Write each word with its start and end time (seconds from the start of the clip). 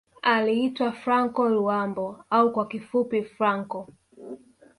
Aliitwa 0.21 0.91
Franco 0.91 1.49
Luambo 1.49 2.19
au 2.29 2.51
kwa 2.53 2.67
kifupi 2.67 3.23
Franco 3.23 3.87